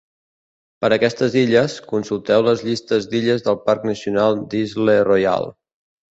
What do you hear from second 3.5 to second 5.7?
parc nacional d'Isle Royale.